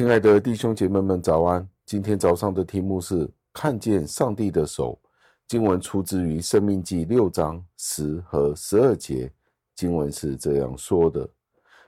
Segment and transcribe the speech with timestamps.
[0.00, 1.68] 亲爱的弟兄姐妹们，早安！
[1.84, 4.98] 今天早上的题目是看见上帝的手。
[5.46, 9.30] 经文出自于《生命记》六章十和十二节。
[9.74, 11.28] 经文是这样说的：“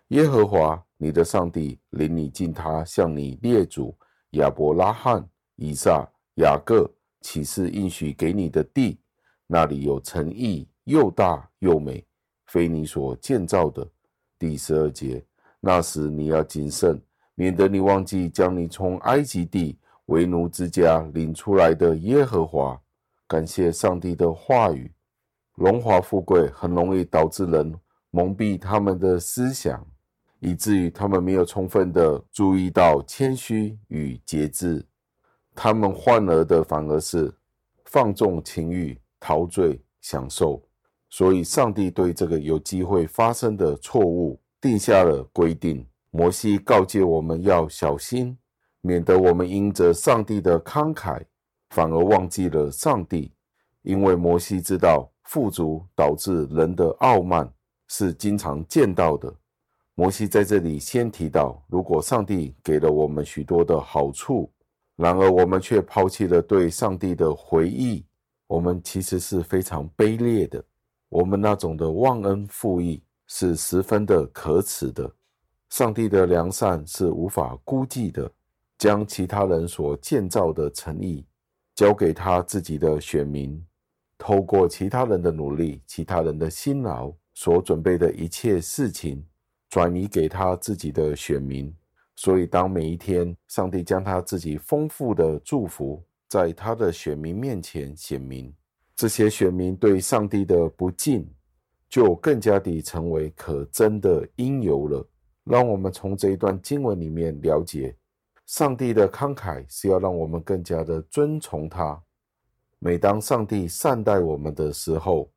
[0.08, 3.96] 耶和华你的上帝领你进他向你列祖
[4.32, 5.26] 亚伯拉罕、
[5.56, 6.86] 以撒、雅各
[7.22, 9.00] 起誓应许给你的地，
[9.46, 12.06] 那里有城邑，又大又美，
[12.48, 13.88] 非你所建造的。”
[14.38, 15.24] 第十二节，
[15.60, 17.00] 那时你要谨慎。
[17.34, 22.80] 免得你忘记将你从埃及地为奴之家领出来的耶和华，
[23.26, 24.92] 感谢上帝的话语。
[25.54, 27.74] 荣华富贵很容易导致人
[28.10, 29.86] 蒙蔽他们的思想，
[30.40, 34.84] 以至于他们没有充分的注意到谦虚与节制。
[35.54, 37.32] 他们换而的反而是
[37.84, 40.62] 放纵情欲、陶醉享受。
[41.10, 45.86] 所以，上帝对这个有机会发生的错误定下了规定。
[46.14, 48.36] 摩西告诫我们要小心，
[48.82, 51.24] 免得我们因着上帝的慷慨，
[51.70, 53.32] 反而忘记了上帝。
[53.80, 57.50] 因为摩西知道富足导致人的傲慢
[57.88, 59.34] 是经常见到的。
[59.94, 64.52] 摩西在这里先提到，如果上帝给了我们许多的好处，
[64.96, 68.04] 然而我们却抛弃了对上帝的回忆，
[68.46, 70.62] 我们其实是非常卑劣的。
[71.08, 75.10] 我们那种的忘恩负义是十分的可耻的。
[75.72, 78.30] 上帝的良善是无法估计的，
[78.76, 81.24] 将其他人所建造的诚意
[81.74, 83.58] 交给他自己的选民，
[84.18, 89.24] 透过其他人的努力、其他人的辛劳所准备的一切事情，
[89.70, 91.74] 转移给他自己的选民。
[92.16, 98.54] 所以，当每一天上帝将他自己丰富的祝福在他的选民面前显明，
[98.94, 101.26] 这些选民对上帝的不敬，
[101.88, 105.08] 就更加地成为可憎的因由了。
[105.44, 107.96] 让我们从这一段经文里面了解，
[108.46, 112.00] 上帝的慷慨是要让我们更加的尊崇他。
[112.78, 115.30] 每当上帝善待我们的时候，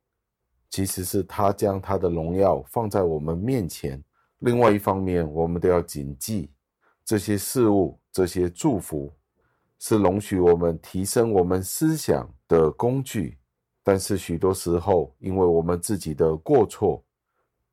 [0.68, 4.02] 其实是他将他的荣耀放在我们面前。
[4.40, 6.50] 另外一方面，我们都要谨记，
[7.04, 9.12] 这些事物、这些祝福，
[9.78, 13.38] 是容许我们提升我们思想的工具。
[13.82, 17.02] 但是许多时候，因为我们自己的过错，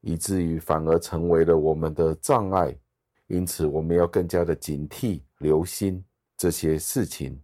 [0.03, 2.77] 以至于反而成为了我们的障碍，
[3.27, 6.03] 因此我们要更加的警惕、留心
[6.37, 7.41] 这些事情。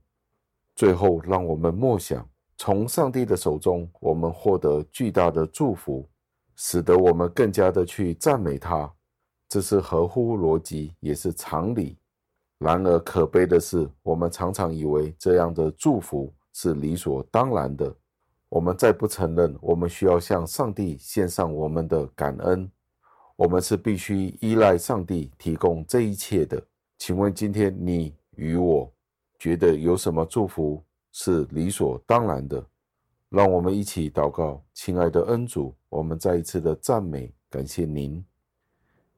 [0.75, 2.28] 最后，让我们默想，
[2.58, 6.08] 从上帝的手中，我们获得巨大的祝福，
[6.58, 8.94] 使得我们更加的去赞美他。
[9.47, 11.97] 这是合乎逻辑，也是常理。
[12.58, 17.96] 然而，可悲的是，我们常常以为这样的祝福是理所当然的。
[18.49, 22.69] 我们再不承认，我们需要向上帝献上我们的感恩。
[23.35, 26.61] 我们是必须依赖上帝提供这一切的。
[26.97, 28.91] 请问今天你与我
[29.37, 32.65] 觉得有什么祝福是理所当然的？
[33.29, 38.25] 让我们一起祷告，亲爱的恩主，我们再一次的赞美感谢您，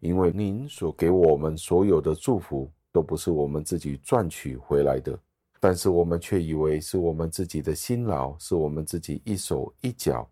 [0.01, 5.17] 因为您所给我们所有的祝福都不是我们自己赚取回来的。
[5.63, 10.27] 但是我们却以为是我们自己的辛劳，是我们自己一手一脚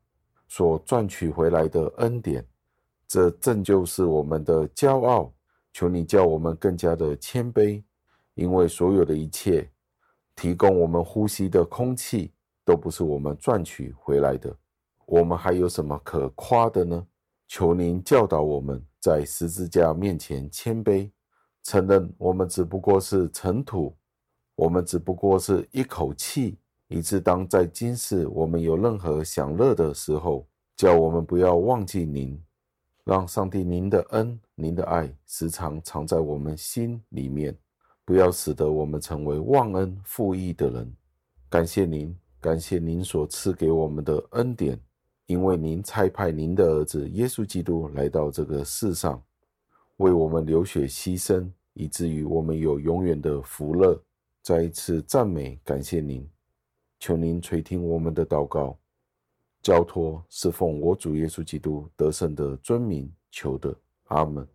[0.47, 2.43] 所赚取回来的恩典，
[3.07, 5.31] 这正就是我们的骄傲。
[5.71, 7.83] 求你叫我们更加的谦卑，
[8.33, 9.69] 因为所有的一切
[10.35, 12.33] 提供我们呼吸的空气
[12.65, 14.53] 都不是我们赚取回来的，
[15.05, 17.05] 我们还有什么可夸的呢？
[17.47, 21.11] 求您教导我们在十字架面前谦卑，
[21.61, 23.95] 承认我们只不过是尘土。
[24.59, 26.57] 我们只不过是一口气，
[26.89, 32.37] 以致当在今世我们有任何享乐的时候，叫我们不要忘记您，
[33.05, 37.57] 让上帝您的恩、您的爱时常藏在我们心里面，
[38.03, 40.93] 不要使得我们成为忘恩负义的人。
[41.47, 44.77] 感谢您，感谢您所赐给我们的恩典，
[45.27, 49.23] 因为您差派您的儿子耶稣基督来到这个世上，
[49.95, 53.97] 为我们流血牺牲，以至于我们有永远的福乐。
[54.41, 56.27] 再一次赞美，感谢您，
[56.99, 58.77] 求您垂听我们的祷告，
[59.61, 63.75] 交托是奉我主耶稣基督得胜的尊名求的，
[64.05, 64.47] 阿门。